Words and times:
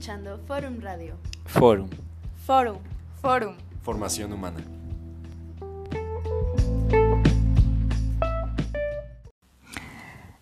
escuchando 0.00 0.38
Forum 0.46 0.80
Radio. 0.80 1.14
Forum. 1.44 1.90
Forum. 2.46 2.78
Forum. 3.20 3.54
Formación 3.82 4.32
humana. 4.32 4.64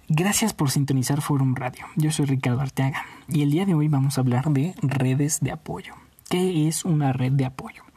Gracias 0.08 0.52
por 0.52 0.70
sintonizar 0.70 1.20
Forum 1.22 1.56
Radio. 1.56 1.86
Yo 1.96 2.12
soy 2.12 2.26
Ricardo 2.26 2.60
Arteaga 2.60 3.04
y 3.26 3.42
el 3.42 3.50
día 3.50 3.66
de 3.66 3.74
hoy 3.74 3.88
vamos 3.88 4.16
a 4.16 4.20
hablar 4.20 4.48
de 4.50 4.74
redes 4.80 5.40
de 5.40 5.50
apoyo. 5.50 5.95
¿Qué 6.30 6.68
es 6.68 6.84
una 6.84 7.12
red 7.12 7.32
de 7.32 7.46
apoyo? 7.46 7.88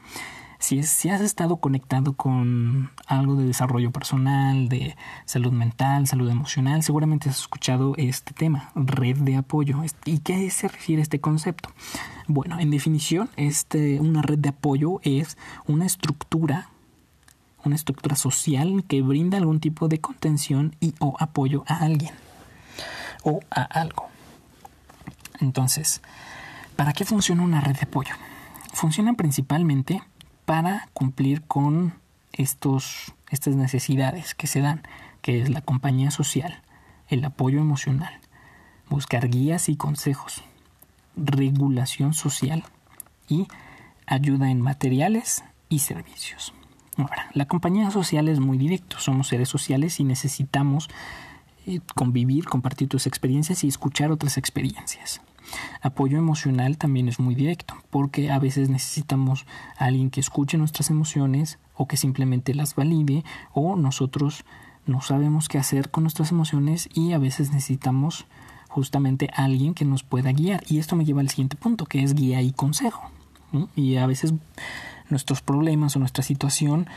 Si, 0.62 1.10
has 1.10 1.22
estado 1.22 1.58
conectado 1.58 2.14
con 2.14 2.92
algo 3.08 3.36
de 3.36 3.48
desarrollo 3.48 3.90
personal, 3.90 4.70
de 4.70 4.96
salud 5.26 5.52
mental, 5.52 6.06
salud 6.06 6.30
emocional, 6.30 6.84
seguramente 6.84 7.30
has 7.30 7.40
escuchado 7.40 7.96
este 7.98 8.32
tema, 8.34 8.72
red 8.76 9.18
de 9.18 9.38
apoyo. 9.38 9.82
¿Y 10.06 10.20
qué 10.20 10.48
se 10.52 10.68
refiere 10.68 11.02
este 11.02 11.20
concepto? 11.20 11.70
Bueno, 12.28 12.60
en 12.60 12.70
definición, 12.70 13.32
este, 13.38 14.00
una 14.00 14.22
red 14.22 14.38
de 14.38 14.50
apoyo 14.50 15.00
es 15.04 15.36
una 15.66 15.86
estructura 15.88 16.70
una 17.64 17.76
estructura 17.76 18.16
social 18.16 18.84
que 18.88 19.02
brinda 19.02 19.38
algún 19.38 19.60
tipo 19.60 19.88
de 19.88 20.00
contención 20.00 20.76
y 20.80 20.96
o 21.00 21.16
apoyo 21.20 21.64
a 21.68 21.78
alguien 21.78 22.12
o 23.24 23.40
a 23.52 23.62
algo. 23.62 24.08
Entonces, 25.40 26.02
¿para 26.76 26.94
qué 26.94 27.06
funciona 27.06 27.44
una 27.44 27.62
red 27.62 27.76
de 27.76 27.84
apoyo? 27.84 28.16
Funciona 28.74 29.14
principalmente 29.14 30.02
para 30.46 30.90
cumplir 30.94 31.42
con 31.44 31.94
estos, 32.34 33.14
estas 33.30 33.56
necesidades 33.56 34.36
que 34.36 34.48
se 34.48 34.62
dan, 34.62 34.84
que 35.22 35.42
es 35.42 35.50
la 35.50 35.62
compañía 35.62 36.12
social, 36.12 36.62
el 37.08 37.24
apoyo 37.26 37.60
emocional, 37.60 38.14
buscar 38.90 39.30
guías 39.30 39.70
y 39.70 39.76
consejos, 39.76 40.44
regulación 41.16 42.14
social 42.14 42.64
y 43.28 43.48
ayuda 44.06 44.50
en 44.50 44.62
materiales 44.62 45.44
y 45.70 45.80
servicios. 45.80 46.54
Ahora, 46.98 47.30
la 47.34 47.46
compañía 47.46 47.90
social 47.92 48.28
es 48.28 48.40
muy 48.40 48.58
directo, 48.58 49.00
somos 49.00 49.28
seres 49.28 49.50
sociales 49.50 50.00
y 50.00 50.04
necesitamos 50.04 50.90
eh, 51.66 51.80
convivir, 51.96 52.46
compartir 52.46 52.90
tus 52.90 53.08
experiencias 53.08 53.64
y 53.64 53.68
escuchar 53.68 54.12
otras 54.12 54.38
experiencias. 54.38 55.22
Apoyo 55.82 56.18
emocional 56.18 56.78
también 56.78 57.08
es 57.08 57.20
muy 57.20 57.36
directo, 57.36 57.76
porque 57.90 58.32
a 58.32 58.40
veces 58.40 58.70
necesitamos 58.70 59.46
a 59.78 59.86
alguien 59.86 60.10
que 60.10 60.20
escuche 60.20 60.58
nuestras 60.58 60.90
emociones 60.90 61.60
o 61.76 61.88
que 61.88 61.98
simplemente 61.98 62.54
las 62.54 62.76
valide 62.76 63.24
o 63.54 63.76
nosotros 63.76 64.46
no 64.86 65.02
sabemos 65.02 65.48
qué 65.48 65.58
hacer 65.58 65.92
con 65.92 66.04
nuestras 66.04 66.32
emociones 66.32 66.90
y 66.94 67.14
a 67.14 67.18
veces 67.20 67.52
necesitamos 67.52 68.26
justamente 68.68 69.30
a 69.36 69.44
alguien 69.44 69.74
que 69.74 69.86
nos 69.86 70.04
pueda 70.04 70.32
guiar. 70.32 70.64
Y 70.68 70.80
esto 70.80 70.96
me 70.96 71.06
lleva 71.06 71.22
al 71.22 71.30
siguiente 71.30 71.58
punto, 71.58 71.86
que 71.86 72.04
es 72.04 72.16
guía 72.16 72.42
y 72.42 72.52
consejo. 72.52 73.12
Y 73.76 73.98
a 73.98 74.06
veces 74.08 74.34
nuestros 75.10 75.42
problemas 75.42 75.96
o 75.96 76.00
nuestra 76.00 76.24
situación 76.24 76.88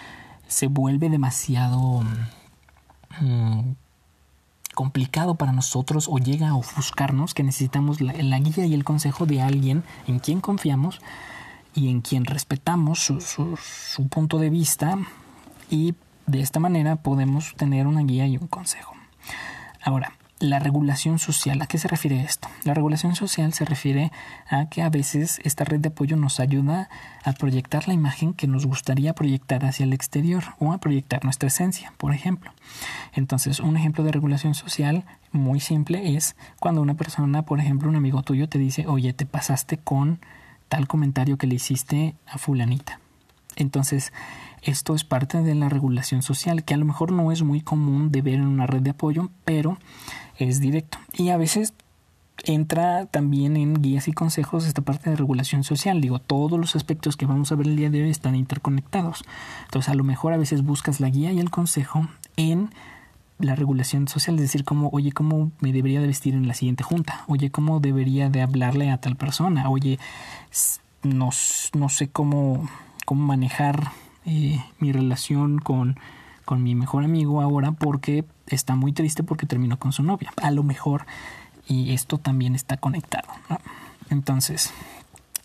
se 0.46 0.68
vuelve 0.68 1.10
demasiado 1.10 2.02
mm, 3.20 3.72
complicado 4.74 5.36
para 5.36 5.52
nosotros 5.52 6.08
o 6.10 6.18
llega 6.18 6.48
a 6.48 6.56
ofuscarnos 6.56 7.34
que 7.34 7.42
necesitamos 7.42 8.00
la, 8.00 8.38
guía 8.38 8.66
y 8.66 8.74
el 8.74 8.84
consejo 8.84 9.26
de 9.26 9.40
alguien 9.40 9.84
en 10.06 10.18
quien 10.18 10.40
confiamos 10.40 11.00
y 11.74 11.88
en 11.88 12.00
quien 12.00 12.24
respetamos 12.24 13.00
su, 13.00 13.20
su 13.20 14.08
punto 14.08 14.38
de 14.38 14.50
vista 14.50 14.98
y 15.70 15.94
de 16.26 16.40
esta 16.40 16.60
manera 16.60 16.96
podemos 16.96 17.54
tener 17.56 17.86
una 17.86 18.02
guía 18.02 18.26
y 18.26 18.36
un 18.36 18.46
consejo. 18.46 18.94
Ahora, 19.82 20.12
la 20.48 20.58
regulación 20.58 21.18
social, 21.18 21.60
¿a 21.62 21.66
qué 21.66 21.78
se 21.78 21.88
refiere 21.88 22.20
esto? 22.20 22.48
La 22.64 22.74
regulación 22.74 23.16
social 23.16 23.52
se 23.52 23.64
refiere 23.64 24.12
a 24.48 24.68
que 24.68 24.82
a 24.82 24.90
veces 24.90 25.40
esta 25.42 25.64
red 25.64 25.80
de 25.80 25.88
apoyo 25.88 26.16
nos 26.16 26.38
ayuda 26.40 26.88
a 27.24 27.32
proyectar 27.32 27.88
la 27.88 27.94
imagen 27.94 28.34
que 28.34 28.46
nos 28.46 28.66
gustaría 28.66 29.14
proyectar 29.14 29.64
hacia 29.64 29.84
el 29.84 29.92
exterior 29.92 30.44
o 30.58 30.72
a 30.72 30.78
proyectar 30.78 31.24
nuestra 31.24 31.48
esencia, 31.48 31.92
por 31.96 32.14
ejemplo. 32.14 32.52
Entonces, 33.14 33.60
un 33.60 33.76
ejemplo 33.76 34.04
de 34.04 34.12
regulación 34.12 34.54
social 34.54 35.04
muy 35.32 35.60
simple 35.60 36.16
es 36.16 36.36
cuando 36.60 36.82
una 36.82 36.94
persona, 36.94 37.42
por 37.42 37.58
ejemplo, 37.58 37.88
un 37.88 37.96
amigo 37.96 38.22
tuyo 38.22 38.48
te 38.48 38.58
dice, 38.58 38.86
oye, 38.86 39.12
te 39.12 39.26
pasaste 39.26 39.78
con 39.78 40.20
tal 40.68 40.86
comentario 40.86 41.38
que 41.38 41.46
le 41.46 41.54
hiciste 41.54 42.14
a 42.26 42.38
fulanita. 42.38 43.00
Entonces, 43.56 44.12
esto 44.64 44.94
es 44.94 45.04
parte 45.04 45.42
de 45.42 45.54
la 45.54 45.68
regulación 45.68 46.22
social, 46.22 46.64
que 46.64 46.74
a 46.74 46.76
lo 46.76 46.86
mejor 46.86 47.12
no 47.12 47.30
es 47.30 47.42
muy 47.42 47.60
común 47.60 48.10
de 48.10 48.22
ver 48.22 48.34
en 48.34 48.46
una 48.46 48.66
red 48.66 48.80
de 48.80 48.90
apoyo, 48.90 49.30
pero 49.44 49.78
es 50.38 50.60
directo. 50.60 50.98
Y 51.12 51.28
a 51.28 51.36
veces 51.36 51.74
entra 52.44 53.06
también 53.06 53.56
en 53.56 53.74
guías 53.80 54.08
y 54.08 54.12
consejos 54.12 54.66
esta 54.66 54.82
parte 54.82 55.10
de 55.10 55.16
regulación 55.16 55.64
social. 55.64 56.00
Digo, 56.00 56.18
todos 56.18 56.58
los 56.58 56.76
aspectos 56.76 57.16
que 57.16 57.26
vamos 57.26 57.52
a 57.52 57.54
ver 57.54 57.68
el 57.68 57.76
día 57.76 57.90
de 57.90 58.02
hoy 58.02 58.10
están 58.10 58.34
interconectados. 58.34 59.24
Entonces, 59.66 59.90
a 59.90 59.94
lo 59.94 60.04
mejor 60.04 60.32
a 60.32 60.38
veces 60.38 60.62
buscas 60.62 61.00
la 61.00 61.10
guía 61.10 61.32
y 61.32 61.40
el 61.40 61.50
consejo 61.50 62.08
en 62.36 62.70
la 63.38 63.54
regulación 63.54 64.08
social, 64.08 64.36
es 64.36 64.42
decir, 64.42 64.64
como, 64.64 64.88
oye, 64.90 65.12
¿cómo 65.12 65.50
me 65.60 65.72
debería 65.72 66.00
de 66.00 66.06
vestir 66.06 66.34
en 66.34 66.48
la 66.48 66.54
siguiente 66.54 66.84
junta? 66.84 67.24
Oye, 67.26 67.50
¿cómo 67.50 67.80
debería 67.80 68.30
de 68.30 68.42
hablarle 68.42 68.90
a 68.90 68.98
tal 68.98 69.16
persona? 69.16 69.68
Oye, 69.68 69.98
no, 71.02 71.30
no 71.74 71.88
sé 71.88 72.08
cómo, 72.08 72.68
cómo 73.04 73.26
manejar 73.26 73.90
eh, 74.26 74.64
mi 74.78 74.92
relación 74.92 75.58
con, 75.58 75.98
con 76.44 76.62
mi 76.62 76.74
mejor 76.74 77.04
amigo 77.04 77.40
ahora 77.40 77.72
porque 77.72 78.24
está 78.46 78.74
muy 78.74 78.92
triste 78.92 79.22
porque 79.22 79.46
terminó 79.46 79.78
con 79.78 79.92
su 79.92 80.02
novia. 80.02 80.32
A 80.42 80.50
lo 80.50 80.62
mejor, 80.62 81.06
y 81.66 81.92
esto 81.92 82.18
también 82.18 82.54
está 82.54 82.76
conectado. 82.76 83.28
Entonces, 84.10 84.72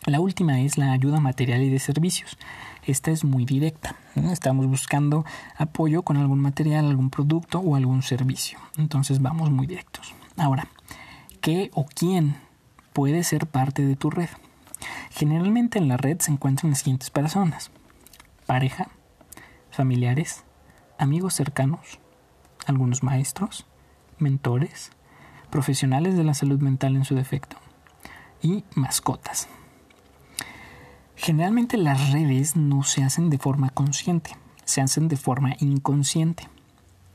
la 0.06 0.20
última 0.20 0.62
es 0.62 0.78
la 0.78 0.92
ayuda 0.92 1.20
material 1.20 1.62
y 1.62 1.70
de 1.70 1.80
servicios. 1.80 2.38
Esta 2.86 3.12
es 3.12 3.24
muy 3.24 3.46
directa. 3.46 3.96
Estamos 4.16 4.66
buscando 4.68 5.26
apoyo 5.58 6.02
con 6.02 6.18
algún 6.18 6.40
material, 6.40 6.88
algún 6.88 7.10
producto 7.10 7.60
o 7.60 7.76
algún 7.76 8.02
servicio. 8.02 8.60
Entonces 8.78 9.22
vamos 9.22 9.52
muy 9.52 9.68
directos. 9.68 10.14
Ahora, 10.38 10.68
¿qué 11.42 11.70
o 11.74 11.86
quién 11.86 12.38
puede 12.94 13.24
ser 13.24 13.46
parte 13.46 13.86
de 13.86 13.96
tu 13.96 14.10
red? 14.10 14.30
Generalmente 15.12 15.78
en 15.78 15.88
la 15.88 15.98
red 15.98 16.20
se 16.20 16.32
encuentran 16.32 16.72
las 16.72 16.80
siguientes 16.80 17.10
personas. 17.10 17.70
Pareja, 18.50 18.88
familiares, 19.70 20.44
amigos 20.98 21.36
cercanos, 21.36 22.00
algunos 22.66 23.04
maestros, 23.04 23.68
mentores, 24.18 24.90
profesionales 25.52 26.18
de 26.18 26.24
la 26.24 26.34
salud 26.34 26.60
mental 26.60 26.96
en 26.96 27.06
su 27.06 27.14
defecto 27.14 27.58
y 28.42 28.64
mascotas. 28.74 29.48
Generalmente 31.16 31.78
las 31.78 32.12
redes 32.12 32.56
no 32.56 32.82
se 32.82 33.04
hacen 33.04 33.30
de 33.30 33.38
forma 33.38 33.70
consciente, 33.70 34.36
se 34.66 34.82
hacen 34.82 35.10
de 35.10 35.18
forma 35.18 35.54
inconsciente. 35.60 36.50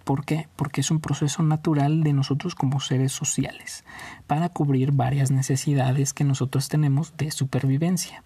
¿Por 0.04 0.26
qué? 0.26 0.48
Porque 0.56 0.82
es 0.82 0.90
un 0.90 1.00
proceso 1.00 1.42
natural 1.42 2.02
de 2.02 2.12
nosotros 2.12 2.54
como 2.54 2.80
seres 2.80 3.12
sociales 3.12 3.84
para 4.26 4.50
cubrir 4.50 4.92
varias 4.92 5.30
necesidades 5.30 6.12
que 6.12 6.24
nosotros 6.24 6.68
tenemos 6.68 7.16
de 7.16 7.30
supervivencia. 7.30 8.22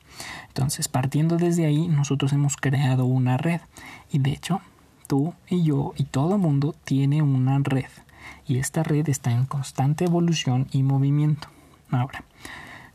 Entonces, 0.49 0.89
partiendo 0.89 1.37
desde 1.37 1.67
ahí, 1.67 1.87
nosotros 1.87 2.33
hemos 2.33 2.57
creado 2.57 3.05
una 3.05 3.37
red 3.37 3.61
y 4.11 4.19
de 4.19 4.33
hecho 4.33 4.61
tú 5.07 5.35
y 5.49 5.63
yo 5.63 5.93
y 5.97 6.05
todo 6.05 6.37
mundo 6.37 6.75
tiene 6.85 7.23
una 7.23 7.59
red 7.63 7.91
y 8.47 8.59
esta 8.59 8.83
red 8.83 9.09
está 9.09 9.31
en 9.31 9.47
constante 9.47 10.05
evolución 10.05 10.67
y 10.73 10.83
movimiento. 10.83 11.49
Ahora, 11.91 12.25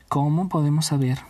¿cómo 0.08 0.48
podemos 0.50 0.86
saber 0.86 1.20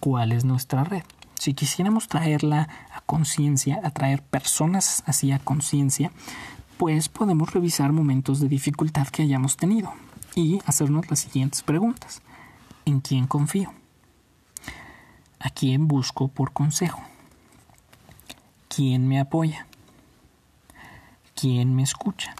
cuál 0.00 0.32
es 0.32 0.44
nuestra 0.44 0.84
red? 0.84 1.02
Si 1.38 1.54
quisiéramos 1.54 2.08
traerla 2.08 2.68
a 2.92 3.00
conciencia, 3.02 3.80
atraer 3.82 4.22
personas 4.22 5.02
así 5.06 5.32
a 5.32 5.38
conciencia, 5.38 6.12
pues 6.76 7.08
podemos 7.08 7.52
revisar 7.52 7.92
momentos 7.92 8.40
de 8.40 8.48
dificultad 8.48 9.08
que 9.08 9.22
hayamos 9.22 9.56
tenido 9.56 9.92
y 10.34 10.60
hacernos 10.66 11.08
las 11.10 11.20
siguientes 11.20 11.62
preguntas. 11.62 12.22
¿En 12.84 13.00
quién 13.00 13.26
confío? 13.26 13.72
¿A 15.38 15.50
quién 15.50 15.88
busco 15.88 16.28
por 16.28 16.52
consejo? 16.52 17.00
¿Quién 18.68 19.06
me 19.08 19.20
apoya? 19.20 19.66
quién 21.34 21.74
me 21.74 21.82
escucha. 21.82 22.34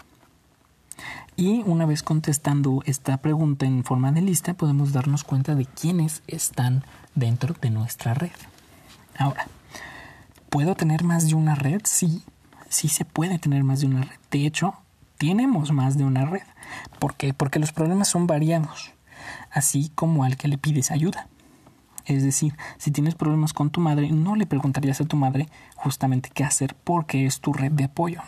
Y 1.37 1.62
una 1.66 1.84
vez 1.84 2.02
contestando 2.02 2.82
esta 2.87 3.16
pregunta 3.19 3.66
en 3.66 3.84
forma 3.84 4.12
de 4.12 4.22
lista, 4.22 4.54
podemos 4.54 4.92
darnos 4.92 5.25
cuenta 5.25 5.54
de 5.54 5.66
quiénes 5.66 6.22
están 6.26 6.84
dentro 7.14 7.54
de 7.60 7.70
nuestra 7.70 8.14
red. 8.14 8.30
Ahora, 9.19 9.46
¿puedo 10.48 10.75
tener 10.76 11.02
más 11.02 11.26
de 11.28 11.34
una 11.34 11.54
red? 11.54 11.82
Sí, 11.84 12.22
sí 12.75 12.88
se 12.88 13.05
puede 13.05 13.38
tener 13.38 13.65
más 13.65 13.81
de 13.81 13.87
una 13.87 14.03
red. 14.03 14.19
De 14.31 14.47
hecho, 14.47 14.75
tenemos 15.19 15.73
más 15.73 15.97
de 15.97 16.05
una 16.05 16.25
red. 16.26 16.43
¿Por 16.99 17.15
qué? 17.15 17.32
Porque 17.32 17.59
los 17.59 17.73
problemas 17.73 18.09
son 18.09 18.26
variados, 18.26 18.93
así 19.50 19.91
como 19.94 20.25
al 20.25 20.37
que 20.37 20.49
le 20.49 20.59
pides 20.59 20.91
ayuda. 20.91 21.29
Es 22.05 22.23
decir, 22.23 22.55
si 22.76 22.91
tienes 22.91 23.15
problemas 23.15 23.53
con 23.53 23.71
tu 23.71 23.81
madre, 23.81 24.11
no 24.11 24.37
le 24.37 24.47
preguntarías 24.47 25.00
a 25.00 25.06
tu 25.06 25.17
madre 25.17 25.49
justamente 25.75 26.31
qué 26.35 26.44
hacer 26.44 26.75
porque 26.85 27.25
es 27.25 27.41
tu 27.41 27.53
red 27.53 27.73
de 27.73 27.85
apoyo. 27.85 28.21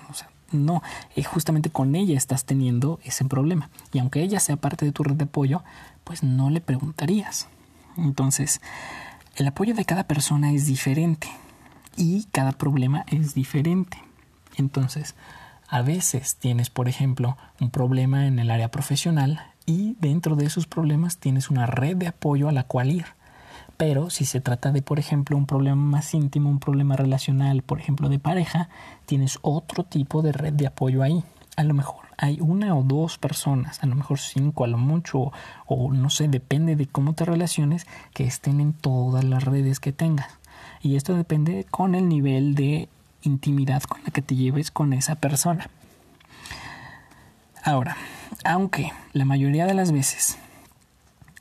No, 0.53 0.83
eh, 1.17 1.25
justamente 1.25 1.71
con 1.71 1.95
ella 1.95 2.17
estás 2.17 2.45
teniendo 2.45 3.01
ese 3.05 3.25
problema. 3.25 3.69
Y 3.93 3.99
aunque 3.99 4.23
ella 4.23 4.41
sea 4.41 4.57
parte 4.57 4.87
de 4.87 4.93
tu 4.93 5.03
red 5.03 5.17
de 5.17 5.25
apoyo, 5.25 5.63
pues 6.05 6.23
no 6.23 6.49
le 6.49 6.61
preguntarías. 6.61 7.49
Entonces, 7.99 8.61
el 9.35 9.49
apoyo 9.49 9.75
de 9.75 9.85
cada 9.85 10.05
persona 10.05 10.53
es 10.53 10.67
diferente 10.67 11.29
y 11.97 12.25
cada 12.33 12.53
problema 12.53 13.05
es 13.09 13.35
diferente. 13.35 14.06
Entonces, 14.57 15.15
a 15.69 15.83
veces 15.83 16.37
tienes, 16.37 16.71
por 16.71 16.89
ejemplo, 16.89 17.37
un 17.61 17.71
problema 17.71 18.27
en 18.27 18.39
el 18.39 18.51
área 18.51 18.71
profesional 18.71 19.41
y 19.67 19.97
dentro 20.01 20.37
de 20.37 20.47
esos 20.47 20.67
problemas 20.67 21.19
tienes 21.19 21.51
una 21.51 21.67
red 21.67 21.97
de 21.97 22.07
apoyo 22.07 22.49
a 22.49 22.53
la 22.53 22.65
cual 22.65 22.91
ir. 22.91 23.07
Pero 23.77 24.09
si 24.09 24.25
se 24.25 24.41
trata 24.41 24.73
de, 24.73 24.81
por 24.81 24.99
ejemplo, 24.99 25.37
un 25.37 25.47
problema 25.47 25.77
más 25.77 26.15
íntimo, 26.15 26.49
un 26.49 26.61
problema 26.61 26.97
relacional, 26.97 27.63
por 27.63 27.79
ejemplo, 27.79 28.09
de 28.09 28.19
pareja, 28.19 28.69
tienes 29.05 29.39
otro 29.43 29.85
tipo 29.85 30.23
de 30.23 30.33
red 30.33 30.55
de 30.55 30.69
apoyo 30.69 31.03
ahí. 31.03 31.25
A 31.57 31.65
lo 31.65 31.75
mejor 31.75 32.07
hay 32.17 32.39
una 32.41 32.75
o 32.75 32.83
dos 32.83 33.19
personas, 33.19 33.83
a 33.83 33.87
lo 33.87 33.95
mejor 33.95 34.19
cinco, 34.19 34.65
a 34.65 34.69
lo 34.69 34.79
mucho, 34.79 35.33
o 35.67 35.93
no 35.93 36.11
sé, 36.11 36.29
depende 36.29 36.77
de 36.77 36.87
cómo 36.87 37.15
te 37.15 37.25
relaciones, 37.25 37.87
que 38.15 38.25
estén 38.25 38.61
en 38.61 38.73
todas 38.73 39.25
las 39.25 39.45
redes 39.45 39.81
que 39.81 39.93
tengas. 39.93 40.39
Y 40.81 40.97
esto 40.97 41.15
depende 41.15 41.67
con 41.71 41.95
el 41.95 42.09
nivel 42.09 42.55
de 42.55 42.89
intimidad 43.29 43.83
con 43.83 44.03
la 44.05 44.11
que 44.11 44.23
te 44.23 44.37
lleves 44.37 44.71
con 44.71 44.93
esa 44.93 45.17
persona. 45.17 45.69
Ahora, 47.63 47.97
aunque 48.45 48.93
la 49.13 49.25
mayoría 49.25 49.67
de 49.67 49.75
las 49.75 49.93
veces 49.93 50.39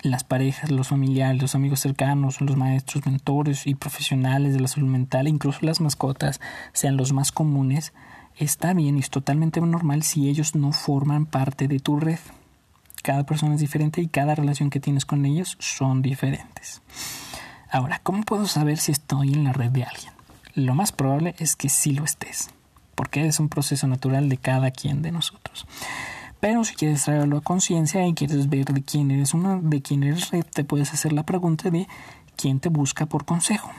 las 0.09 0.23
parejas, 0.23 0.71
los 0.71 0.89
familiares, 0.89 1.41
los 1.41 1.55
amigos 1.55 1.79
cercanos, 1.79 2.41
los 2.41 2.55
maestros, 2.55 3.05
mentores 3.05 3.67
y 3.67 3.75
profesionales 3.75 4.53
de 4.53 4.59
la 4.59 4.67
salud 4.67 4.87
mental, 4.87 5.27
incluso 5.27 5.59
las 5.61 5.81
mascotas, 5.81 6.39
sean 6.73 6.97
los 6.97 7.11
más 7.11 7.31
comunes, 7.31 7.93
está 8.37 8.73
bien 8.73 8.97
y 8.97 8.99
es 8.99 9.09
totalmente 9.09 9.59
normal 9.61 10.03
si 10.03 10.29
ellos 10.29 10.55
no 10.55 10.71
forman 10.71 11.25
parte 11.25 11.67
de 11.67 11.79
tu 11.79 11.99
red. 11.99 12.19
Cada 13.03 13.25
persona 13.25 13.55
es 13.55 13.61
diferente 13.61 14.01
y 14.01 14.07
cada 14.07 14.35
relación 14.35 14.69
que 14.69 14.79
tienes 14.79 15.05
con 15.05 15.25
ellos 15.25 15.57
son 15.59 16.01
diferentes. 16.01 16.81
Ahora, 17.69 17.99
¿cómo 18.03 18.23
puedo 18.23 18.47
saber 18.47 18.77
si 18.77 18.91
estoy 18.91 19.33
en 19.33 19.43
la 19.43 19.53
red 19.53 19.71
de 19.71 19.83
alguien? 19.83 20.14
Lo 20.55 20.73
más 20.73 20.93
probable 20.93 21.35
es 21.37 21.57
que 21.57 21.67
sí 21.67 21.91
lo 21.91 22.05
estés, 22.05 22.49
porque 22.95 23.27
es 23.27 23.41
un 23.41 23.49
proceso 23.49 23.87
natural 23.87 24.29
de 24.29 24.37
cada 24.37 24.71
quien 24.71 25.01
de 25.01 25.11
nosotros. 25.11 25.67
Pero 26.39 26.63
si 26.63 26.75
quieres 26.75 27.03
traerlo 27.03 27.39
a 27.39 27.41
conciencia 27.41 28.07
y 28.07 28.13
quieres 28.13 28.47
ver 28.47 28.63
de 28.67 28.81
quién 28.81 29.11
eres 29.11 29.33
una, 29.33 29.59
de 29.61 29.81
quién 29.81 30.03
eres 30.03 30.29
red, 30.29 30.45
te 30.45 30.63
puedes 30.63 30.93
hacer 30.93 31.11
la 31.11 31.23
pregunta 31.23 31.69
de 31.69 31.89
quién 32.37 32.61
te 32.61 32.69
busca 32.69 33.05
por 33.05 33.25
consejo, 33.25 33.69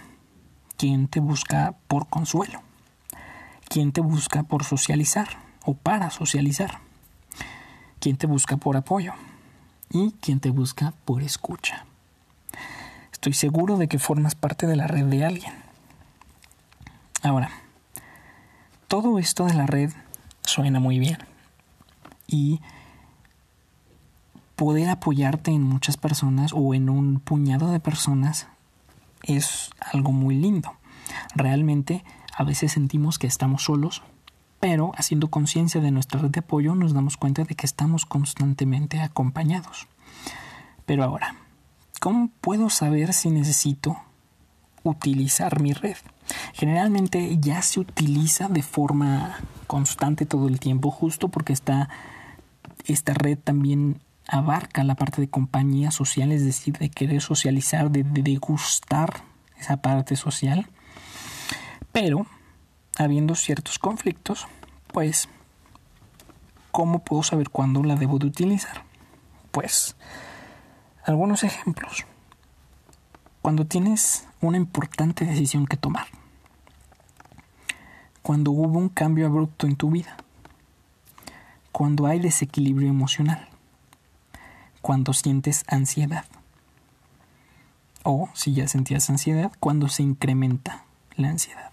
quién 0.77 1.09
te 1.09 1.19
busca 1.19 1.77
por 1.89 2.09
consuelo, 2.09 2.61
quién 3.71 3.93
te 3.93 4.03
busca 4.03 4.43
por 4.43 4.63
socializar 4.63 5.29
o 5.65 5.73
para 5.73 6.11
socializar, 6.11 6.81
quién 8.01 8.19
te 8.19 8.27
busca 8.27 8.59
por 8.59 8.77
apoyo 8.77 9.15
y 9.89 10.13
quién 10.21 10.41
te 10.41 10.51
busca 10.51 10.93
por 11.07 11.23
escucha. 11.23 11.87
Estoy 13.13 13.33
seguro 13.33 13.79
de 13.79 13.89
que 13.89 13.99
formas 13.99 14.35
parte 14.35 14.67
de 14.67 14.77
la 14.77 14.87
red 14.87 15.07
de 15.07 15.25
alguien. 15.25 15.66
Ahora, 17.27 17.51
todo 18.87 19.19
esto 19.19 19.47
de 19.47 19.55
la 19.55 19.67
red 19.67 19.91
suena 20.43 20.79
muy 20.79 21.01
bien 21.01 21.19
y 22.29 22.61
poder 24.55 24.89
apoyarte 24.89 25.51
en 25.51 25.63
muchas 25.63 25.97
personas 25.97 26.53
o 26.55 26.73
en 26.73 26.89
un 26.89 27.19
puñado 27.19 27.73
de 27.73 27.81
personas 27.81 28.47
es 29.25 29.71
algo 29.81 30.13
muy 30.13 30.37
lindo. 30.37 30.77
Realmente 31.35 32.05
a 32.37 32.45
veces 32.45 32.71
sentimos 32.71 33.19
que 33.19 33.27
estamos 33.27 33.65
solos, 33.65 34.03
pero 34.61 34.93
haciendo 34.97 35.29
conciencia 35.29 35.81
de 35.81 35.91
nuestra 35.91 36.21
red 36.21 36.31
de 36.31 36.41
apoyo 36.41 36.77
nos 36.77 36.95
damos 36.95 37.17
cuenta 37.17 37.43
de 37.43 37.57
que 37.57 37.67
estamos 37.67 38.07
constantemente 38.07 39.01
acompañados. 39.01 39.89
Pero 40.87 41.03
ahora, 41.03 41.35
¿cómo 41.99 42.31
puedo 42.41 42.71
saber 42.71 43.13
si 43.13 43.31
necesito 43.31 43.97
utilizar 44.91 45.61
mi 45.61 45.73
red? 45.73 45.97
Generalmente 46.55 47.39
ya 47.41 47.63
se 47.63 47.81
utiliza 47.81 48.49
de 48.49 48.63
forma 48.63 49.39
constante 49.67 50.27
todo 50.27 50.49
el 50.49 50.61
tiempo, 50.61 50.91
justo 50.91 51.29
porque 51.29 51.53
está 51.53 51.89
esta 52.85 53.15
red 53.15 53.39
también 53.39 54.01
abarca 54.29 54.85
la 54.85 54.95
parte 54.95 55.21
de 55.21 55.29
compañía 55.29 55.91
social, 55.91 56.33
es 56.33 56.45
decir, 56.45 56.79
de 56.79 56.91
querer 56.91 57.23
socializar, 57.23 57.91
de, 57.91 58.05
degustar 58.05 59.23
esa 59.59 59.79
parte 59.79 60.17
social. 60.17 60.67
Pero, 61.93 62.27
habiendo 62.99 63.35
ciertos 63.35 63.79
conflictos, 63.79 64.47
pues, 64.93 65.29
¿cómo 66.71 67.01
puedo 67.01 67.23
saber 67.23 67.51
cuándo 67.51 67.83
la 67.83 67.97
debo 67.97 68.19
de 68.19 68.27
utilizar? 68.27 68.83
Pues, 69.51 69.97
algunos 71.05 71.45
ejemplos. 71.45 72.05
Cuando 73.47 73.65
tienes 73.65 74.27
una 74.41 74.57
importante 74.57 75.25
decisión 75.25 75.69
que 75.69 75.77
tomar. 75.77 76.09
Cuando 78.21 78.51
hubo 78.51 78.77
un 78.77 78.89
cambio 78.89 79.25
abrupto 79.25 79.69
en 79.69 79.77
tu 79.77 79.89
vida 79.89 80.17
cuando 81.71 82.07
hay 82.07 82.19
desequilibrio 82.19 82.89
emocional, 82.89 83.49
cuando 84.81 85.13
sientes 85.13 85.63
ansiedad, 85.69 86.25
o 88.03 88.29
si 88.33 88.53
ya 88.53 88.67
sentías 88.67 89.09
ansiedad, 89.11 89.53
cuando 89.61 89.89
se 89.89 90.03
incrementa 90.03 90.85
la 91.15 91.29
ansiedad, 91.29 91.71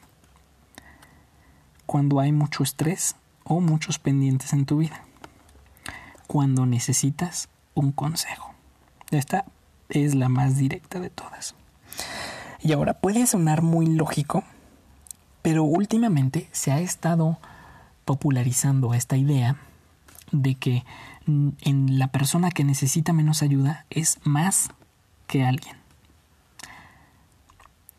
cuando 1.87 2.19
hay 2.19 2.31
mucho 2.31 2.61
estrés 2.61 3.15
o 3.45 3.61
muchos 3.61 3.97
pendientes 3.97 4.53
en 4.53 4.67
tu 4.67 4.77
vida, 4.77 5.01
cuando 6.27 6.67
necesitas 6.67 7.49
un 7.73 7.91
consejo. 7.91 8.53
Esta 9.09 9.45
es 9.89 10.13
la 10.13 10.29
más 10.29 10.55
directa 10.55 10.99
de 10.99 11.09
todas. 11.09 11.55
Y 12.63 12.71
ahora 12.71 12.93
puede 12.93 13.27
sonar 13.27 13.61
muy 13.61 13.87
lógico, 13.87 14.45
pero 15.41 15.65
últimamente 15.65 16.47
se 16.53 16.71
ha 16.71 16.79
estado 16.79 17.37
popularizando 18.05 18.93
esta 18.93 19.17
idea 19.17 19.57
de 20.31 20.55
que 20.55 20.85
en 21.27 21.99
la 21.99 22.07
persona 22.07 22.51
que 22.51 22.63
necesita 22.63 23.11
menos 23.11 23.43
ayuda 23.43 23.85
es 23.89 24.17
más 24.23 24.69
que 25.27 25.43
alguien. 25.43 25.75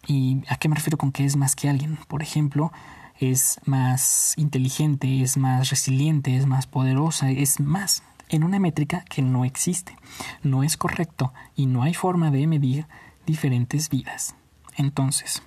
¿Y 0.07 0.43
a 0.49 0.57
qué 0.57 0.71
me 0.71 0.77
refiero 0.77 0.97
con 0.97 1.13
que 1.13 1.27
es 1.27 1.37
más 1.37 1.55
que 1.55 1.69
alguien? 1.69 1.99
Por 2.09 2.23
ejemplo, 2.23 2.73
es 3.21 3.61
más 3.67 4.33
inteligente, 4.39 5.21
es 5.21 5.37
más 5.37 5.69
resiliente, 5.69 6.39
es 6.39 6.47
más 6.47 6.67
poderosa, 6.67 7.31
es 7.31 7.61
más 7.61 8.03
en 8.31 8.45
una 8.45 8.59
métrica 8.59 9.05
que 9.11 9.21
no 9.21 9.45
existe. 9.45 9.95
No 10.43 10.63
es 10.63 10.79
correcto 10.79 11.35
y 11.55 11.67
no 11.67 11.83
hay 11.83 11.93
forma 11.93 12.31
de 12.31 12.47
medir 12.47 12.87
diferentes 13.27 13.91
vidas. 13.91 14.35
Entonces, 14.77 15.43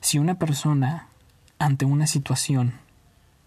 si 0.00 0.18
una 0.18 0.38
persona 0.38 1.08
ante 1.58 1.84
una 1.84 2.06
situación 2.06 2.74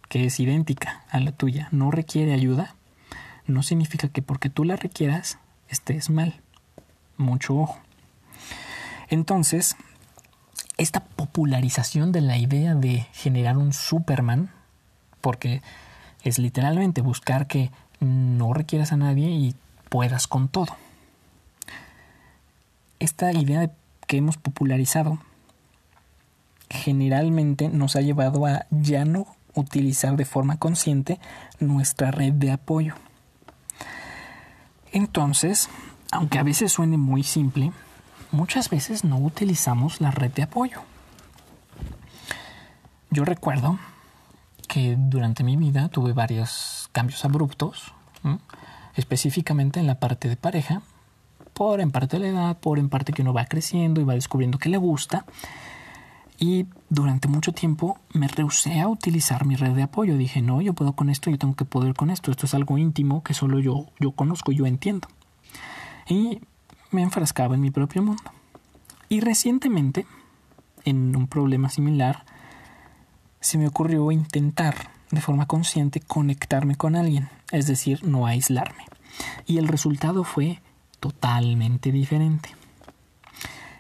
que 0.10 0.26
es 0.26 0.40
idéntica 0.40 1.04
a 1.10 1.20
la 1.20 1.32
tuya 1.32 1.70
no 1.72 1.92
requiere 1.92 2.34
ayuda, 2.34 2.76
no 3.48 3.64
significa 3.64 4.10
que 4.10 4.22
porque 4.22 4.50
tú 4.50 4.64
la 4.64 4.76
requieras 4.76 5.38
estés 5.70 6.10
mal. 6.10 6.42
Mucho 7.18 7.56
ojo. 7.56 7.80
Entonces, 9.10 9.76
esta 10.78 11.02
popularización 11.02 12.12
de 12.12 12.22
la 12.22 12.38
idea 12.38 12.76
de 12.76 13.08
generar 13.14 13.58
un 13.58 13.74
Superman, 13.74 14.52
porque 15.22 15.62
es 16.24 16.40
literalmente 16.40 17.02
buscar 17.02 17.48
que 17.48 17.72
no 18.00 18.54
requieras 18.54 18.92
a 18.92 18.98
nadie 18.98 19.30
y 19.30 19.56
puedas 19.90 20.28
con 20.28 20.48
todo. 20.48 20.76
Esta 23.00 23.32
idea 23.32 23.72
que 24.12 24.18
hemos 24.18 24.36
popularizado 24.36 25.20
generalmente 26.70 27.70
nos 27.70 27.96
ha 27.96 28.02
llevado 28.02 28.46
a 28.46 28.66
ya 28.70 29.06
no 29.06 29.26
utilizar 29.54 30.18
de 30.18 30.26
forma 30.26 30.58
consciente 30.58 31.18
nuestra 31.62 32.12
red 32.12 32.34
de 32.34 32.52
apoyo. 32.52 32.96
Entonces, 34.92 35.70
aunque 36.12 36.40
a 36.40 36.44
veces 36.44 36.74
suene 36.74 36.98
muy 36.98 37.24
simple, 37.24 37.72
muchas 38.34 38.70
veces 38.70 39.06
no 39.06 39.18
utilizamos 39.18 40.02
la 40.02 40.12
red 40.12 40.32
de 40.32 40.44
apoyo. 40.44 40.82
Yo 43.12 43.24
recuerdo 43.24 43.80
que 44.68 44.98
durante 45.00 45.46
mi 45.46 45.56
vida 45.56 45.88
tuve 45.88 46.12
varios 46.12 46.90
cambios 46.92 47.24
abruptos, 47.24 47.94
específicamente 48.94 49.80
en 49.80 49.88
la 49.88 50.02
parte 50.02 50.28
de 50.28 50.36
pareja, 50.36 50.82
por 51.62 51.80
en 51.80 51.92
parte 51.92 52.18
la 52.18 52.28
edad, 52.28 52.58
por 52.58 52.80
en 52.80 52.90
parte 52.90 53.14
que 53.14 53.22
uno 53.22 53.34
va 53.34 53.46
creciendo 53.46 54.02
y 54.02 54.04
va 54.04 54.16
descubriendo 54.16 54.58
que 54.58 54.68
le 54.68 54.78
gusta, 54.78 55.26
y 56.40 56.66
durante 56.90 57.28
mucho 57.28 57.52
tiempo 57.52 58.00
me 58.14 58.28
rehusé 58.28 58.80
a 58.80 58.88
utilizar 58.88 59.46
mi 59.46 59.56
red 59.56 59.76
de 59.76 59.84
apoyo. 59.84 60.18
Dije, 60.18 60.42
no, 60.42 60.60
yo 60.64 60.74
puedo 60.74 60.94
con 60.94 61.12
esto, 61.12 61.30
yo 61.30 61.38
tengo 61.38 61.56
que 61.56 61.64
poder 61.64 61.94
con 61.94 62.10
esto. 62.10 62.32
Esto 62.32 62.48
es 62.48 62.56
algo 62.56 62.80
íntimo 62.80 63.22
que 63.22 63.36
solo 63.36 63.60
yo, 63.60 63.86
yo 64.00 64.10
conozco, 64.14 64.52
yo 64.52 64.66
entiendo. 64.66 65.08
Y 66.10 66.42
me 66.90 67.04
enfrascaba 67.04 67.54
en 67.54 67.62
mi 67.62 67.70
propio 67.70 68.02
mundo. 68.02 68.24
Y 69.08 69.20
recientemente, 69.20 70.08
en 70.84 71.16
un 71.16 71.28
problema 71.28 71.70
similar, 71.70 72.26
se 73.40 73.60
me 73.60 73.68
ocurrió 73.68 74.12
intentar 74.12 74.90
de 75.12 75.22
forma 75.22 75.46
consciente 75.46 76.00
conectarme 76.00 76.74
con 76.74 76.96
alguien, 76.96 77.30
es 77.52 77.68
decir, 77.68 78.04
no 78.04 78.26
aislarme. 78.26 78.86
Y 79.46 79.60
el 79.60 79.68
resultado 79.68 80.24
fue 80.24 80.60
totalmente 81.02 81.92
diferente. 81.92 82.56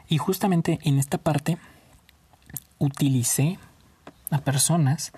Y 0.09 0.17
justamente 0.17 0.79
en 0.83 0.97
esta 0.97 1.17
parte 1.17 1.57
utilicé 2.79 3.57
a 4.29 4.39
personas 4.39 5.13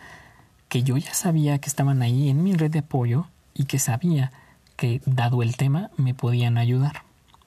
que 0.69 0.83
yo 0.83 0.97
ya 0.97 1.15
sabía 1.15 1.57
que 1.57 1.69
estaban 1.69 2.03
ahí 2.03 2.29
en 2.29 2.43
mi 2.43 2.53
red 2.53 2.69
de 2.69 2.79
apoyo 2.79 3.27
y 3.55 3.65
que 3.65 3.79
sabía 3.79 4.31
que 4.75 5.01
dado 5.05 5.41
el 5.41 5.55
tema 5.55 5.89
me 5.97 6.13
podían 6.13 6.59
ayudar. 6.59 7.03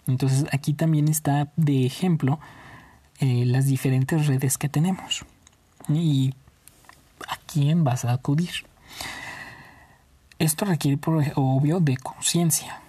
Entonces 0.09 0.47
aquí 0.53 0.75
también 0.75 1.07
está 1.07 1.53
de 1.57 1.87
ejemplo 1.87 2.41
eh, 3.21 3.45
las 3.45 3.67
diferentes 3.67 4.27
redes 4.27 4.59
que 4.59 4.69
tenemos 4.69 5.25
y 5.89 6.35
a 7.29 7.37
quién 7.47 7.85
vas 7.85 8.05
a 8.05 8.13
acudir. 8.13 8.67
Esto 10.39 10.65
requiere, 10.65 10.97
por 10.99 11.25
obvio, 11.35 11.81
de 11.81 11.97
conciencia, 11.97 12.81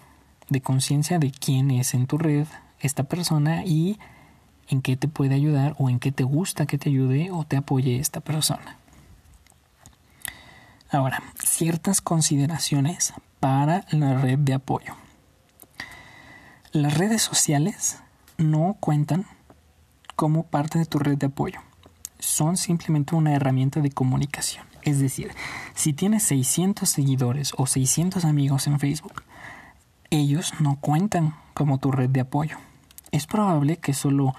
de 0.49 0.61
conciencia 0.61 1.19
de 1.19 1.31
quién 1.31 1.71
es 1.71 1.93
en 1.93 2.07
tu 2.07 2.17
red 2.17 2.47
esta 2.79 3.03
persona 3.03 3.65
y 3.65 3.99
en 4.67 4.81
qué 4.81 4.97
te 4.97 5.07
puede 5.07 5.35
ayudar 5.35 5.75
o 5.77 5.89
en 5.89 5.99
qué 5.99 6.11
te 6.11 6.23
gusta 6.23 6.65
que 6.65 6.77
te 6.77 6.89
ayude 6.89 7.31
o 7.31 7.43
te 7.45 7.57
apoye 7.57 7.99
esta 7.99 8.19
persona. 8.19 8.77
Ahora, 10.89 11.21
ciertas 11.43 12.01
consideraciones 12.01 13.13
para 13.39 13.85
la 13.91 14.21
red 14.21 14.39
de 14.39 14.53
apoyo. 14.53 14.95
Las 16.71 16.97
redes 16.97 17.21
sociales 17.21 17.97
no 18.37 18.77
cuentan 18.79 19.25
como 20.15 20.43
parte 20.43 20.79
de 20.79 20.85
tu 20.85 20.99
red 20.99 21.17
de 21.17 21.27
apoyo. 21.27 21.59
Son 22.19 22.57
simplemente 22.57 23.15
una 23.15 23.33
herramienta 23.33 23.81
de 23.81 23.91
comunicación. 23.91 24.65
Es 24.81 24.99
decir, 24.99 25.31
si 25.75 25.91
tienes 25.93 26.23
600 26.23 26.89
seguidores 26.89 27.53
o 27.57 27.67
600 27.67 28.23
amigos 28.23 28.67
en 28.67 28.79
Facebook, 28.79 29.23
ellos 30.09 30.53
no 30.59 30.77
cuentan 30.79 31.35
como 31.53 31.79
tu 31.79 31.91
red 31.91 32.09
de 32.09 32.21
apoyo. 32.21 32.57
Es 33.11 33.27
probable 33.27 33.77
que 33.77 33.93
solo 33.93 34.35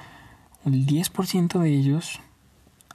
el 0.64 0.86
10% 0.86 1.58
de 1.58 1.70
ellos 1.70 2.20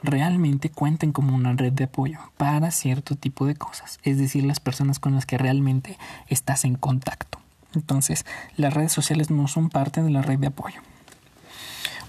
realmente 0.01 0.70
cuenten 0.70 1.12
como 1.12 1.36
una 1.36 1.53
red 1.53 1.72
de 1.74 1.86
apoyo 1.86 2.20
para 2.38 2.72
cierto 2.72 3.15
tipo 3.15 3.46
de 3.46 3.56
cosas, 3.56 4.00
es 4.03 4.18
decir, 4.18 4.44
las 4.44 4.60
personas 4.60 5.00
con 5.00 5.15
las 5.15 5.25
que 5.25 5.38
realmente 5.38 5.98
estás 6.27 6.65
en 6.65 6.75
contacto. 6.75 7.39
Entonces, 7.74 8.25
las 8.56 8.74
redes 8.74 8.92
sociales 8.92 9.32
no 9.32 9.48
son 9.48 9.70
parte 9.70 10.03
de 10.03 10.12
la 10.12 10.22
red 10.22 10.38
de 10.39 10.48
apoyo. 10.48 10.82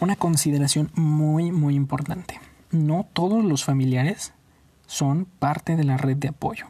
Una 0.01 0.17
consideración 0.17 0.91
muy, 0.95 1.53
muy 1.53 1.75
importante. 1.75 2.41
No 2.71 3.07
todos 3.13 3.45
los 3.45 3.65
familiares 3.65 4.35
son 4.87 5.27
parte 5.39 5.77
de 5.77 5.85
la 5.85 5.97
red 5.97 6.17
de 6.17 6.29
apoyo. 6.29 6.67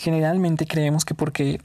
Generalmente 0.00 0.64
creemos 0.64 1.04
que 1.04 1.14
porque 1.14 1.60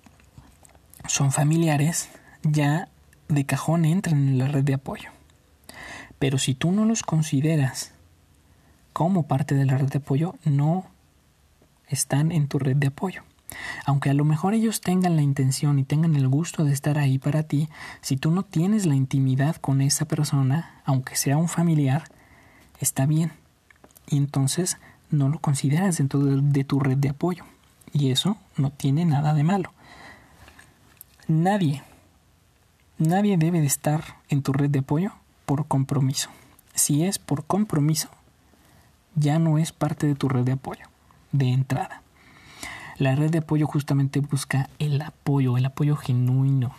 son 1.08 1.32
familiares, 1.32 2.10
ya 2.44 2.90
de 3.30 3.46
cajón 3.46 3.86
entran 3.86 4.28
en 4.28 4.38
la 4.38 4.50
red 4.50 4.66
de 4.66 4.74
apoyo. 4.74 5.10
Pero 6.20 6.38
si 6.38 6.54
tú 6.54 6.74
no 6.74 6.84
los 6.84 7.02
consideras 7.02 7.94
como 8.92 9.26
parte 9.26 9.56
de 9.56 9.64
la 9.64 9.78
red 9.78 9.88
de 9.88 10.00
apoyo, 10.00 10.36
no 10.44 10.86
están 11.88 12.34
en 12.34 12.50
tu 12.50 12.60
red 12.60 12.76
de 12.76 12.88
apoyo. 12.88 13.24
Aunque 13.86 14.10
a 14.10 14.14
lo 14.14 14.26
mejor 14.26 14.54
ellos 14.54 14.82
tengan 14.82 15.16
la 15.16 15.22
intención 15.22 15.80
y 15.80 15.86
tengan 15.86 16.18
el 16.18 16.28
gusto 16.28 16.66
de 16.66 16.74
estar 16.74 16.98
ahí 16.98 17.18
para 17.18 17.44
ti, 17.44 17.70
si 18.02 18.18
tú 18.18 18.32
no 18.32 18.44
tienes 18.44 18.86
la 18.86 18.96
intimidad 18.96 19.56
con 19.56 19.80
esa 19.80 20.10
persona, 20.10 20.82
aunque 20.84 21.16
sea 21.16 21.38
un 21.38 21.48
familiar, 21.48 22.04
está 22.82 23.06
bien. 23.06 23.32
Y 24.10 24.18
entonces 24.18 24.76
no 25.10 25.30
lo 25.30 25.40
consideras 25.40 26.00
dentro 26.00 26.20
de, 26.20 26.64
tu 26.66 26.82
red 26.82 26.98
de 26.98 27.12
apoyo. 27.12 27.46
Y 27.96 28.12
eso 28.12 28.36
no 28.58 28.72
tiene 28.72 29.06
nada 29.06 29.34
de 29.34 29.46
malo. 29.46 29.72
Nadie, 31.30 31.82
nadie 32.98 33.38
debe 33.38 33.62
de 33.62 33.68
estar 33.68 34.18
en 34.28 34.44
tu 34.44 34.52
red 34.52 34.70
de 34.70 34.80
apoyo 34.80 35.14
por 35.46 35.66
compromiso. 35.66 36.30
Si 36.74 37.06
es 37.06 37.20
por 37.20 37.46
compromiso, 37.46 38.10
ya 39.16 39.40
no 39.40 39.58
es 39.58 39.72
parte 39.72 40.08
de 40.08 40.16
tu 40.16 40.28
red 40.28 40.44
de 40.44 40.52
apoyo, 40.52 40.86
de 41.32 41.54
entrada. 41.54 42.02
La 42.98 43.16
red 43.16 43.32
de 43.32 43.38
apoyo 43.38 43.66
justamente 43.66 44.20
busca 44.20 44.70
el 44.78 45.02
apoyo, 45.02 45.58
el 45.58 45.64
apoyo 45.64 45.96
genuino, 45.96 46.76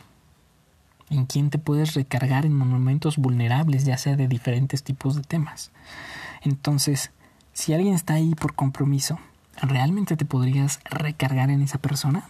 en 1.08 1.25
quien 1.25 1.49
te 1.49 1.56
puedes 1.56 1.94
recargar 1.94 2.44
en 2.44 2.54
momentos 2.54 3.16
vulnerables, 3.16 3.87
ya 3.87 3.96
sea 3.96 4.16
de 4.16 4.28
diferentes 4.28 4.82
tipos 4.82 5.16
de 5.16 5.23
temas. 5.23 5.70
Entonces, 6.42 7.11
si 7.54 7.73
alguien 7.73 7.94
está 7.94 8.14
ahí 8.14 8.35
por 8.35 8.54
compromiso, 8.54 9.18
¿realmente 9.63 10.17
te 10.17 10.25
podrías 10.25 10.81
recargar 10.85 11.51
en 11.51 11.63
esa 11.63 11.79
persona? 11.79 12.29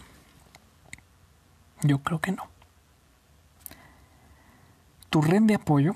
Yo 1.81 1.99
creo 1.99 2.19
que 2.19 2.31
no. 2.31 2.43
Tu 5.09 5.21
red 5.21 5.43
de 5.43 5.55
apoyo 5.55 5.95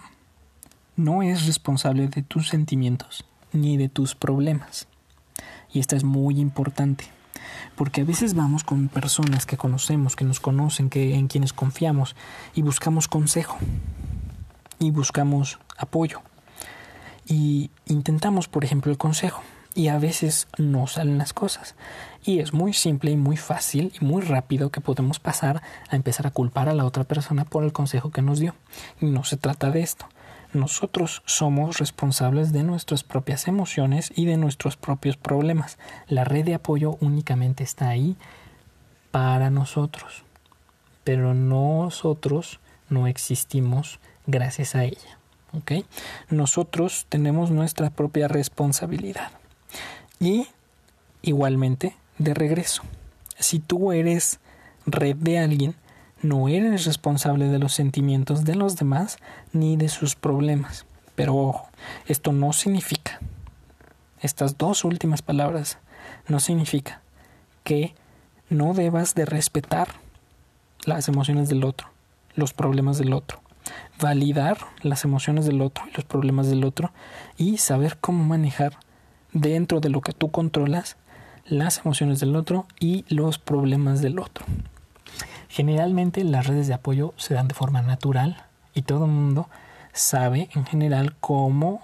no 0.95 1.23
es 1.23 1.45
responsable 1.45 2.07
de 2.07 2.21
tus 2.21 2.49
sentimientos 2.49 3.25
ni 3.53 3.77
de 3.77 3.89
tus 3.89 4.15
problemas. 4.15 4.87
Y 5.73 5.79
esto 5.79 5.95
es 5.95 6.03
muy 6.03 6.39
importante, 6.39 7.05
porque 7.75 8.01
a 8.01 8.05
veces 8.05 8.33
vamos 8.33 8.63
con 8.63 8.87
personas 8.89 9.45
que 9.45 9.57
conocemos, 9.57 10.15
que 10.15 10.25
nos 10.25 10.39
conocen, 10.39 10.89
que 10.89 11.15
en 11.15 11.27
quienes 11.27 11.53
confiamos 11.53 12.15
y 12.53 12.61
buscamos 12.61 13.07
consejo 13.07 13.57
y 14.79 14.91
buscamos 14.91 15.59
apoyo. 15.77 16.21
Y 17.25 17.71
intentamos, 17.85 18.47
por 18.47 18.65
ejemplo, 18.65 18.91
el 18.91 18.97
consejo 18.97 19.41
y 19.73 19.87
a 19.87 19.99
veces 19.99 20.47
no 20.57 20.87
salen 20.87 21.17
las 21.17 21.33
cosas. 21.33 21.75
Y 22.23 22.39
es 22.39 22.53
muy 22.53 22.73
simple 22.73 23.11
y 23.11 23.17
muy 23.17 23.37
fácil 23.37 23.93
y 23.99 24.05
muy 24.05 24.21
rápido 24.21 24.69
que 24.69 24.81
podemos 24.81 25.19
pasar 25.19 25.61
a 25.89 25.95
empezar 25.95 26.27
a 26.27 26.31
culpar 26.31 26.69
a 26.69 26.73
la 26.73 26.85
otra 26.85 27.03
persona 27.03 27.45
por 27.45 27.63
el 27.63 27.73
consejo 27.73 28.11
que 28.11 28.21
nos 28.21 28.39
dio. 28.39 28.55
No 28.99 29.23
se 29.23 29.37
trata 29.37 29.71
de 29.71 29.81
esto. 29.81 30.07
Nosotros 30.53 31.23
somos 31.25 31.77
responsables 31.77 32.51
de 32.51 32.63
nuestras 32.63 33.03
propias 33.03 33.47
emociones 33.47 34.11
y 34.15 34.25
de 34.25 34.37
nuestros 34.37 34.75
propios 34.75 35.15
problemas. 35.15 35.77
La 36.07 36.25
red 36.25 36.43
de 36.43 36.55
apoyo 36.55 36.97
únicamente 36.99 37.63
está 37.63 37.87
ahí 37.87 38.17
para 39.11 39.49
nosotros, 39.49 40.23
pero 41.05 41.33
nosotros 41.33 42.59
no 42.89 43.07
existimos 43.07 43.99
gracias 44.27 44.75
a 44.75 44.83
ella. 44.83 45.17
Nosotros 46.29 47.05
tenemos 47.09 47.49
nuestra 47.51 47.89
propia 47.89 48.27
responsabilidad. 48.27 49.31
Y 50.21 50.47
igualmente, 51.23 51.95
de 52.19 52.35
regreso, 52.35 52.83
si 53.39 53.57
tú 53.57 53.91
eres 53.91 54.39
red 54.85 55.15
de 55.15 55.39
alguien, 55.39 55.75
no 56.21 56.47
eres 56.47 56.85
responsable 56.85 57.47
de 57.47 57.57
los 57.57 57.73
sentimientos 57.73 58.45
de 58.45 58.53
los 58.53 58.75
demás 58.75 59.17
ni 59.51 59.77
de 59.77 59.89
sus 59.89 60.15
problemas. 60.15 60.85
Pero 61.15 61.35
ojo, 61.35 61.69
esto 62.05 62.33
no 62.33 62.53
significa, 62.53 63.19
estas 64.19 64.59
dos 64.59 64.85
últimas 64.85 65.23
palabras, 65.23 65.79
no 66.27 66.39
significa 66.39 67.01
que 67.63 67.95
no 68.47 68.75
debas 68.75 69.15
de 69.15 69.25
respetar 69.25 69.87
las 70.85 71.07
emociones 71.07 71.49
del 71.49 71.63
otro, 71.63 71.87
los 72.35 72.53
problemas 72.53 72.99
del 72.99 73.13
otro, 73.13 73.41
validar 73.99 74.59
las 74.83 75.03
emociones 75.03 75.47
del 75.47 75.61
otro 75.61 75.85
y 75.87 75.95
los 75.95 76.05
problemas 76.05 76.47
del 76.47 76.63
otro 76.63 76.91
y 77.37 77.57
saber 77.57 77.97
cómo 77.99 78.23
manejar 78.23 78.77
dentro 79.33 79.79
de 79.79 79.89
lo 79.89 80.01
que 80.01 80.13
tú 80.13 80.31
controlas 80.31 80.97
las 81.45 81.79
emociones 81.79 82.19
del 82.19 82.35
otro 82.35 82.65
y 82.79 83.05
los 83.09 83.37
problemas 83.37 84.01
del 84.01 84.19
otro. 84.19 84.45
Generalmente 85.49 86.23
las 86.23 86.47
redes 86.47 86.67
de 86.67 86.73
apoyo 86.73 87.13
se 87.17 87.33
dan 87.33 87.47
de 87.47 87.53
forma 87.53 87.81
natural 87.81 88.45
y 88.73 88.83
todo 88.83 89.05
el 89.05 89.11
mundo 89.11 89.49
sabe 89.93 90.49
en 90.53 90.65
general 90.65 91.15
cómo 91.19 91.81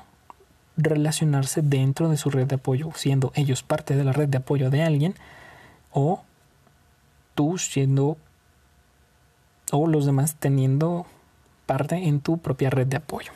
relacionarse 0.77 1.61
dentro 1.61 2.07
de 2.09 2.17
su 2.17 2.29
red 2.29 2.47
de 2.47 2.55
apoyo, 2.55 2.91
siendo 2.95 3.31
ellos 3.35 3.63
parte 3.63 3.95
de 3.95 4.03
la 4.03 4.13
red 4.13 4.29
de 4.29 4.37
apoyo 4.37 4.69
de 4.69 4.83
alguien 4.83 5.15
o 5.91 6.23
tú 7.35 7.57
siendo 7.57 8.17
o 9.71 9.87
los 9.87 10.05
demás 10.05 10.35
teniendo 10.39 11.05
parte 11.65 12.07
en 12.07 12.21
tu 12.21 12.37
propia 12.37 12.69
red 12.69 12.87
de 12.87 12.97
apoyo. 12.97 13.31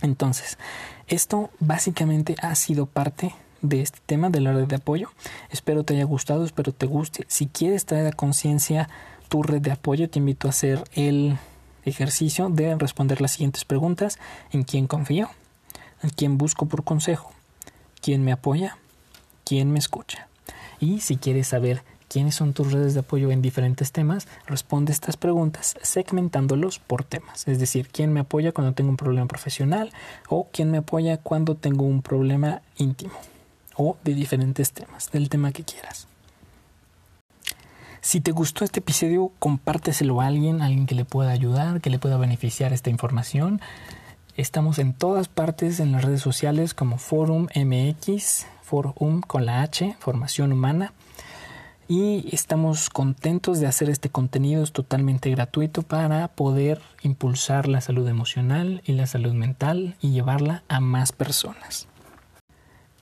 Entonces, 0.00 0.56
esto 1.12 1.50
básicamente 1.60 2.36
ha 2.40 2.54
sido 2.54 2.86
parte 2.86 3.34
de 3.60 3.82
este 3.82 3.98
tema 4.06 4.30
de 4.30 4.40
la 4.40 4.52
red 4.52 4.66
de 4.66 4.76
apoyo. 4.76 5.10
Espero 5.50 5.84
te 5.84 5.94
haya 5.94 6.04
gustado, 6.04 6.44
espero 6.44 6.72
te 6.72 6.86
guste. 6.86 7.24
Si 7.28 7.46
quieres 7.46 7.84
traer 7.84 8.06
a 8.06 8.12
conciencia 8.12 8.88
tu 9.28 9.42
red 9.42 9.60
de 9.60 9.72
apoyo, 9.72 10.08
te 10.08 10.18
invito 10.18 10.48
a 10.48 10.50
hacer 10.50 10.82
el 10.94 11.36
ejercicio 11.84 12.48
de 12.48 12.76
responder 12.76 13.20
las 13.20 13.32
siguientes 13.32 13.64
preguntas. 13.64 14.18
¿En 14.50 14.62
quién 14.62 14.86
confío? 14.86 15.28
¿En 16.02 16.10
quién 16.10 16.38
busco 16.38 16.66
por 16.66 16.82
consejo? 16.82 17.32
¿Quién 18.00 18.24
me 18.24 18.32
apoya? 18.32 18.78
¿Quién 19.44 19.70
me 19.70 19.78
escucha? 19.78 20.28
Y 20.80 21.00
si 21.00 21.16
quieres 21.16 21.48
saber 21.48 21.84
quiénes 22.12 22.34
son 22.34 22.52
tus 22.52 22.72
redes 22.72 22.92
de 22.92 23.00
apoyo 23.00 23.30
en 23.30 23.40
diferentes 23.40 23.90
temas, 23.90 24.28
responde 24.46 24.92
estas 24.92 25.16
preguntas 25.16 25.76
segmentándolos 25.80 26.78
por 26.78 27.04
temas. 27.04 27.48
Es 27.48 27.58
decir, 27.58 27.88
quién 27.88 28.12
me 28.12 28.20
apoya 28.20 28.52
cuando 28.52 28.74
tengo 28.74 28.90
un 28.90 28.98
problema 28.98 29.26
profesional 29.26 29.90
o 30.28 30.46
quién 30.52 30.70
me 30.70 30.78
apoya 30.78 31.16
cuando 31.16 31.54
tengo 31.54 31.86
un 31.86 32.02
problema 32.02 32.60
íntimo 32.76 33.14
o 33.76 33.96
de 34.04 34.14
diferentes 34.14 34.72
temas, 34.72 35.10
del 35.10 35.30
tema 35.30 35.52
que 35.52 35.64
quieras. 35.64 36.06
Si 38.02 38.20
te 38.20 38.32
gustó 38.32 38.64
este 38.64 38.80
episodio, 38.80 39.32
compárteselo 39.38 40.20
a 40.20 40.26
alguien, 40.26 40.60
a 40.60 40.66
alguien 40.66 40.86
que 40.86 40.94
le 40.94 41.06
pueda 41.06 41.30
ayudar, 41.30 41.80
que 41.80 41.88
le 41.88 41.98
pueda 41.98 42.18
beneficiar 42.18 42.74
esta 42.74 42.90
información. 42.90 43.62
Estamos 44.36 44.78
en 44.78 44.92
todas 44.92 45.28
partes 45.28 45.80
en 45.80 45.92
las 45.92 46.04
redes 46.04 46.20
sociales 46.20 46.74
como 46.74 46.98
Forum 46.98 47.46
MX, 47.54 48.44
Forum 48.62 49.22
con 49.22 49.46
la 49.46 49.62
H, 49.62 49.96
Formación 49.98 50.52
Humana. 50.52 50.92
Y 51.88 52.28
estamos 52.34 52.90
contentos 52.90 53.60
de 53.60 53.66
hacer 53.66 53.90
este 53.90 54.08
contenido, 54.08 54.62
es 54.62 54.72
totalmente 54.72 55.30
gratuito 55.30 55.82
para 55.82 56.28
poder 56.28 56.80
impulsar 57.02 57.68
la 57.68 57.80
salud 57.80 58.08
emocional 58.08 58.82
y 58.86 58.92
la 58.92 59.06
salud 59.06 59.32
mental 59.32 59.96
y 60.00 60.10
llevarla 60.10 60.62
a 60.68 60.80
más 60.80 61.12
personas. 61.12 61.88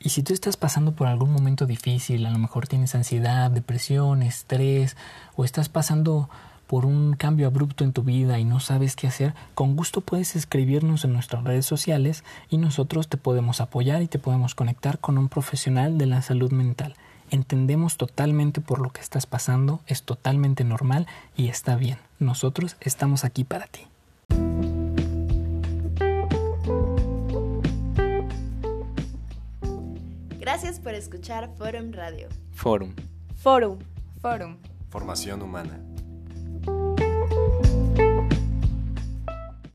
Y 0.02 0.08
si 0.08 0.22
tú 0.22 0.32
estás 0.32 0.56
pasando 0.56 0.92
por 0.92 1.06
algún 1.06 1.30
momento 1.30 1.66
difícil, 1.66 2.24
a 2.24 2.30
lo 2.30 2.38
mejor 2.38 2.66
tienes 2.66 2.94
ansiedad, 2.94 3.50
depresión, 3.50 4.22
estrés, 4.22 4.96
o 5.36 5.44
estás 5.44 5.68
pasando 5.68 6.30
por 6.66 6.86
un 6.86 7.14
cambio 7.14 7.48
abrupto 7.48 7.84
en 7.84 7.92
tu 7.92 8.02
vida 8.02 8.38
y 8.38 8.44
no 8.44 8.60
sabes 8.60 8.96
qué 8.96 9.08
hacer, 9.08 9.34
con 9.54 9.76
gusto 9.76 10.00
puedes 10.00 10.36
escribirnos 10.36 11.04
en 11.04 11.12
nuestras 11.12 11.44
redes 11.44 11.66
sociales 11.66 12.24
y 12.48 12.58
nosotros 12.58 13.08
te 13.08 13.16
podemos 13.16 13.60
apoyar 13.60 14.02
y 14.02 14.06
te 14.06 14.20
podemos 14.20 14.54
conectar 14.54 15.00
con 15.00 15.18
un 15.18 15.28
profesional 15.28 15.98
de 15.98 16.06
la 16.06 16.22
salud 16.22 16.52
mental. 16.52 16.94
Entendemos 17.30 17.96
totalmente 17.96 18.60
por 18.60 18.80
lo 18.80 18.90
que 18.90 19.00
estás 19.00 19.26
pasando, 19.26 19.80
es 19.86 20.02
totalmente 20.02 20.64
normal 20.64 21.06
y 21.36 21.48
está 21.48 21.76
bien. 21.76 21.98
Nosotros 22.18 22.76
estamos 22.80 23.24
aquí 23.24 23.44
para 23.44 23.66
ti. 23.66 23.86
Gracias 30.40 30.80
por 30.80 30.94
escuchar 30.94 31.48
Forum 31.56 31.92
Radio. 31.92 32.28
Forum. 32.52 32.94
Forum. 33.36 33.78
Forum. 34.20 34.56
Formación 34.90 35.42
humana. 35.42 35.78